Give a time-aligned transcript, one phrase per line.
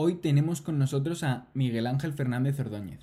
[0.00, 3.00] Hoy tenemos con nosotros a Miguel Ángel Fernández Ordóñez.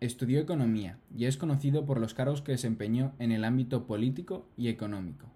[0.00, 4.66] Estudió economía y es conocido por los cargos que desempeñó en el ámbito político y
[4.66, 5.28] económico.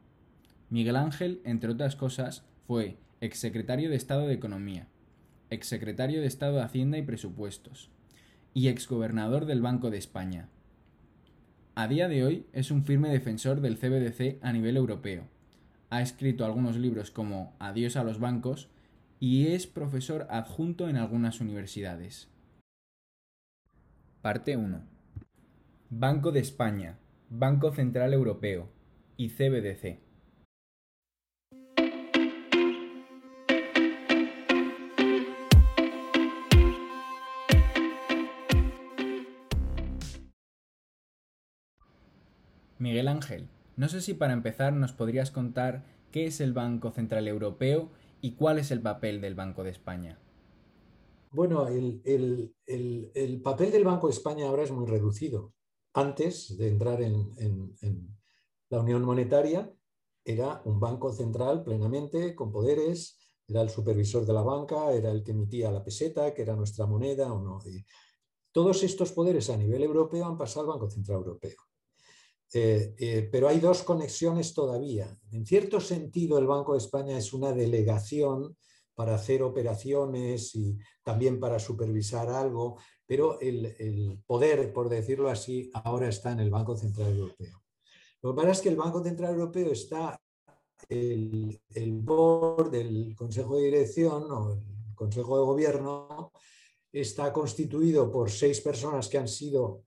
[0.69, 4.89] Miguel Ángel, entre otras cosas, fue exsecretario de Estado de Economía,
[5.49, 7.89] exsecretario de Estado de Hacienda y Presupuestos
[8.53, 10.49] y exgobernador del Banco de España.
[11.77, 15.29] A día de hoy es un firme defensor del CBDC a nivel europeo.
[15.89, 18.69] Ha escrito algunos libros como Adiós a los bancos
[19.23, 22.31] y es profesor adjunto en algunas universidades.
[24.23, 24.83] Parte 1.
[25.91, 26.99] Banco de España,
[27.29, 28.71] Banco Central Europeo
[29.19, 30.01] y CBDC.
[42.79, 47.29] Miguel Ángel, no sé si para empezar nos podrías contar qué es el Banco Central
[47.29, 50.21] Europeo y cuál es el papel del Banco de España.
[51.33, 52.53] Bueno, el,
[53.43, 55.55] papel del Banco de España ahora es muy reducido.
[55.95, 58.17] Antes de entrar en,
[58.69, 59.73] la Unión Monetaria,
[60.25, 65.25] era un banco central plenamente, con poderes, era el supervisor de la banca, era el
[65.25, 67.59] que emitía la peseta, que era nuestra moneda o no.
[68.53, 71.70] todos estos poderes a nivel europeo han pasado al Banco Central Europeo.
[72.53, 75.17] Eh, eh, pero hay dos conexiones todavía.
[75.31, 78.57] En cierto sentido, el Banco de España es una delegación
[78.95, 82.77] para hacer operaciones y también para supervisar algo,
[83.07, 87.63] pero el, poder, por decirlo así, ahora está en el Banco Central Europeo.
[88.23, 90.21] Lo que pasa es que el Banco Central Europeo está
[90.89, 96.33] el, el board del Consejo de Dirección o el Consejo de Gobierno
[96.93, 99.85] está constituido por seis personas que han sido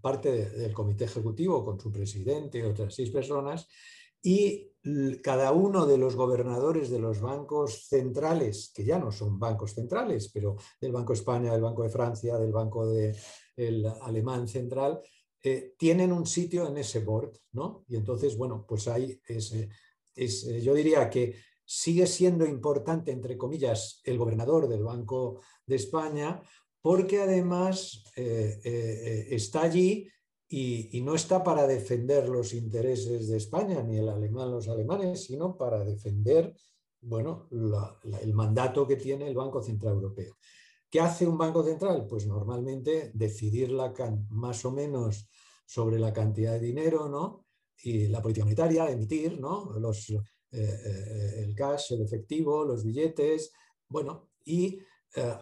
[0.00, 3.68] parte del comité ejecutivo con su presidente y otras seis personas,
[4.22, 4.72] y
[5.22, 10.30] cada uno de los gobernadores de los bancos centrales, que ya no son bancos centrales,
[10.32, 13.16] pero del Banco de España, del Banco de Francia, del Banco de,
[13.56, 15.00] el alemán central,
[15.42, 17.84] eh, tienen un sitio en ese board, ¿no?
[17.88, 19.54] Y entonces, bueno, pues ahí es,
[20.14, 26.40] es, yo diría que sigue siendo importante, entre comillas, el gobernador del Banco de España,
[26.86, 30.08] porque además eh, eh, está allí
[30.48, 35.56] y, no está para defender los intereses de España ni el alemán los alemanes, sino
[35.56, 36.54] para defender
[37.00, 37.48] bueno,
[38.22, 40.36] el mandato que tiene el Banco Central Europeo.
[40.88, 42.06] ¿Qué hace un Banco Central?
[42.08, 43.92] Pues normalmente decidir la
[44.30, 45.28] más o menos
[45.66, 47.46] sobre la cantidad de dinero ¿no?
[47.82, 49.72] y la política monetaria, emitir ¿no?
[49.80, 50.10] los,
[50.52, 53.50] eh, el cash, el efectivo, los billetes,
[53.88, 54.84] bueno, y eh,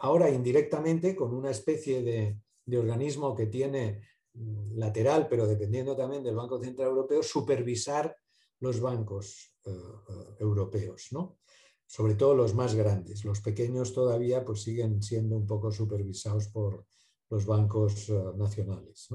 [0.01, 2.39] ahora indirectamente con una especie de,
[2.79, 4.01] organismo que tiene
[4.33, 8.17] mm, lateral, pero dependiendo también del Banco Central Europeo, supervisar
[8.61, 11.39] los bancos eh, eh, europeos, ¿no?
[11.87, 13.25] sobre todo los más grandes.
[13.25, 16.87] Los pequeños todavía pues, siguen siendo un poco supervisados por
[17.31, 19.09] los bancos nacionales.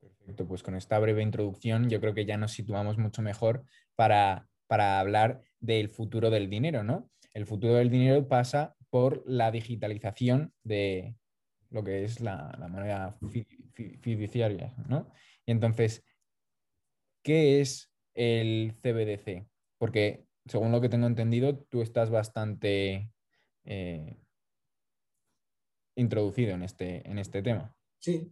[0.00, 3.64] Perfecto, pues con esta breve introducción yo creo que ya nos situamos mucho mejor
[3.94, 7.08] para, para hablar del futuro del dinero, ¿no?
[7.34, 11.16] El futuro del dinero pasa por la digitalización de
[11.70, 13.10] lo que es la, moneda
[14.02, 14.74] fiduciaria.
[14.86, 15.10] ¿no?
[15.46, 16.04] Y entonces,
[17.22, 19.48] ¿qué es el CBDC?
[19.78, 23.10] Porque según lo que tengo entendido, tú estás bastante
[23.64, 24.20] eh,
[25.96, 27.74] introducido en este, en este tema.
[27.98, 28.30] Sí.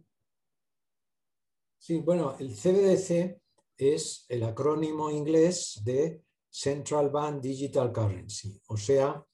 [1.79, 3.41] Sí, bueno, el CBDC
[3.77, 9.25] es el acrónimo inglés de Central Bank Digital Currency, o sea,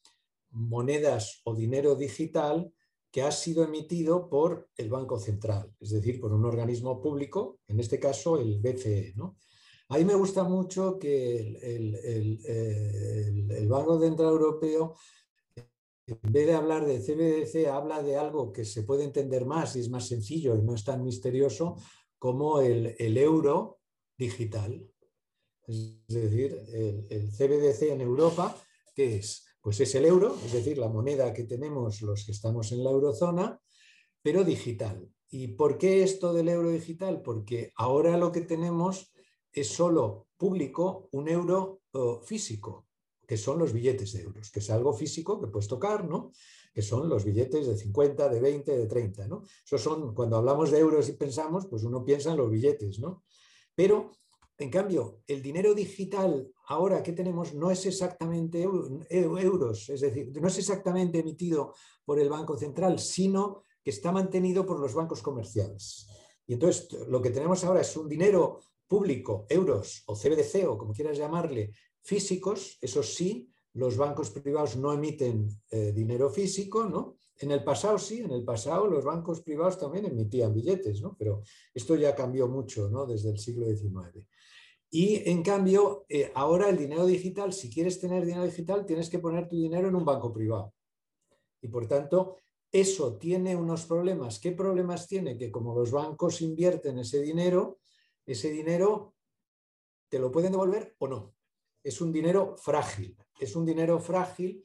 [0.58, 2.74] monedas o dinero digital
[3.12, 7.80] que ha sido emitido por el Banco Central, es decir, por un organismo público, en
[7.80, 9.14] este caso el BCE.
[9.16, 9.38] ¿no?
[9.90, 12.40] Ahí me gusta mucho que el,
[13.70, 14.96] Banco Central Europeo,
[15.56, 19.80] en vez de hablar de CBDC, habla de algo que se puede entender más y
[19.80, 21.78] es más sencillo y no es tan misterioso
[22.20, 23.80] como el, euro
[24.18, 24.86] digital.
[25.66, 28.62] Es decir, el, CBDC en Europa,
[28.94, 29.47] que es?
[29.68, 32.90] Pues es el euro, es decir, la moneda que tenemos los que estamos en la
[32.90, 33.62] eurozona,
[34.22, 35.12] pero digital.
[35.30, 37.22] ¿Y por qué esto del euro digital?
[37.22, 39.12] Porque ahora lo que tenemos
[39.52, 41.82] es solo público un euro
[42.24, 42.88] físico,
[43.28, 46.32] que son los billetes de euros, que es algo físico que puedes tocar, ¿no?
[46.74, 49.44] Que son los billetes de 50, de 20, de 30, ¿no?
[49.66, 53.26] Eso son, cuando hablamos de euros y pensamos, pues uno piensa en los billetes, ¿no?
[53.76, 54.12] Pero
[54.60, 60.48] en cambio, el dinero digital ahora que tenemos no es exactamente euros, es decir, no
[60.48, 61.74] es exactamente emitido
[62.04, 66.08] por el Banco Central, sino que está mantenido por los bancos comerciales.
[66.48, 70.94] Y entonces lo que tenemos ahora es un dinero público, euros o CBDC o como
[70.94, 71.72] quieras llamarle,
[72.02, 77.18] físicos, eso sí, los bancos privados no emiten eh, dinero físico, ¿no?
[77.40, 81.16] En el pasado sí, en el pasado los bancos privados también emitían billetes, ¿no?
[81.18, 81.44] Pero
[81.74, 83.06] esto ya cambió mucho, ¿no?
[83.06, 84.26] Desde el siglo XIX.
[84.90, 89.20] Y en cambio, eh, ahora el dinero digital, si quieres tener dinero digital, tienes que
[89.20, 90.74] poner tu dinero en un banco privado.
[91.62, 92.38] Y por tanto,
[92.72, 94.40] eso tiene unos problemas.
[94.40, 95.38] ¿Qué problemas tiene?
[95.38, 97.80] Que como los bancos invierten ese dinero,
[98.26, 99.14] ese dinero
[100.10, 101.37] te lo pueden devolver o no.
[101.88, 103.16] Es un dinero frágil.
[103.40, 104.62] Es un dinero frágil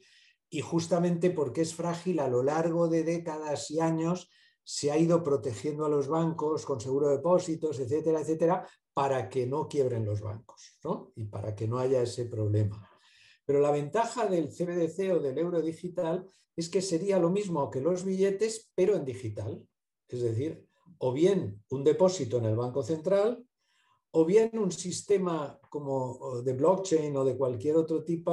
[0.49, 4.29] y justamente porque es frágil a lo largo de décadas y años
[4.61, 9.47] se ha ido protegiendo a los bancos con seguro de depósitos, etcétera, etcétera, para que
[9.47, 10.77] no quiebren los bancos
[11.15, 12.89] y para que no haya ese problema.
[13.45, 16.27] Pero la ventaja del CBDC o del euro digital
[16.57, 19.65] es que sería lo mismo que los billetes, pero en digital.
[20.09, 20.67] Es decir,
[20.97, 23.45] o bien un depósito en el Banco Central,
[24.15, 28.31] o bien un sistema como de blockchain o de cualquier otro tipo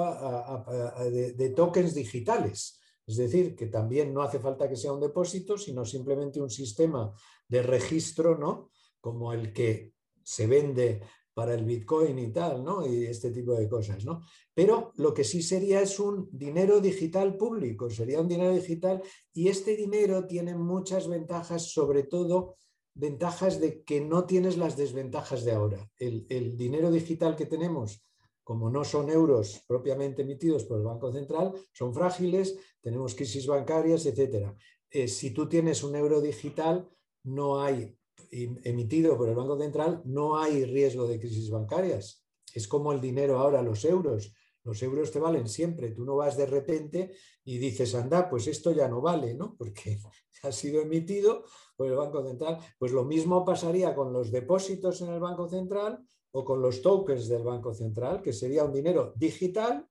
[1.11, 2.79] de, tokens digitales.
[3.07, 7.13] Es decir, que también no hace falta que sea un depósito, sino simplemente un sistema
[7.49, 8.71] de registro, ¿no?
[9.01, 11.01] Como el que se vende
[11.33, 12.87] para el Bitcoin y tal, ¿no?
[12.87, 14.21] Y este tipo de cosas, ¿no?
[14.53, 19.03] Pero lo que sí sería es un dinero digital público, sería un dinero digital
[19.33, 22.57] y este dinero tiene muchas ventajas, sobre todo
[22.95, 25.91] ventajas de que no tienes las desventajas de ahora.
[25.99, 28.05] El, dinero digital que tenemos,
[28.43, 34.07] como no son euros propiamente emitidos por el Banco Central, son frágiles, tenemos crisis bancarias,
[34.07, 34.53] etc.
[34.91, 36.89] Eh, si tú tienes un euro digital,
[37.25, 37.97] no hay
[38.31, 42.25] emitido por el Banco Central, no hay riesgo de crisis bancarias.
[42.55, 44.35] Es como el dinero ahora, los euros.
[44.65, 45.91] Los euros te valen siempre.
[45.91, 47.13] Tú no vas de repente
[47.45, 49.55] y dices, anda, pues esto ya no vale, ¿no?
[49.59, 49.99] Porque
[50.43, 51.45] ha sido emitido
[51.77, 52.59] por el Banco Central.
[52.79, 57.29] Pues lo mismo pasaría con los depósitos en el Banco Central o con los tokens
[57.29, 59.87] del Banco Central, que sería un dinero digital,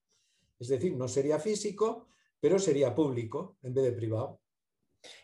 [0.57, 2.07] es decir, no sería físico,
[2.39, 4.39] pero sería público en vez de privado.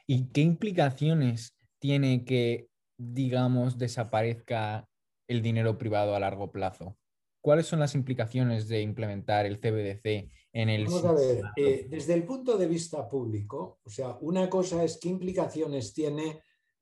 [0.05, 4.87] ¿Y qué implicaciones tiene que digamos, desaparezca
[5.27, 6.97] el dinero privado a largo plazo?
[7.45, 10.85] ¿Cuáles son las implicaciones de implementar el CBDC en el...
[10.85, 14.97] Vamos a ver, eh, desde el punto de vista público, o sea, una cosa es
[14.99, 16.41] qué implicaciones tiene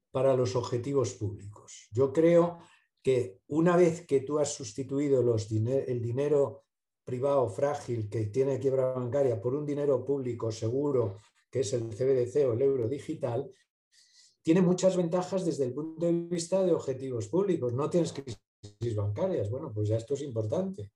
[0.09, 1.89] para los objetivos públicos.
[1.91, 2.59] Yo creo
[3.01, 6.63] que una vez que tú has sustituido los el dinero
[7.03, 11.17] privado frágil que tiene quiebra bancaria por un dinero público seguro,
[11.51, 13.51] que es el CBDC o el euro digital,
[14.41, 17.73] tiene muchas ventajas desde el punto de vista de objetivos públicos.
[17.73, 18.42] No tienes crisis
[18.95, 19.49] bancarias.
[19.49, 20.91] Bueno, pues ya esto es importante.